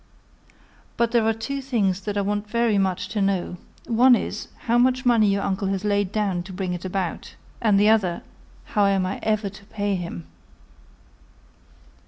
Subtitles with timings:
[0.97, 4.79] But there are two things that I want very much to know: one is, how
[4.79, 8.23] much money your uncle has laid down to bring it about; and the other,
[8.65, 10.25] how I am ever to pay him."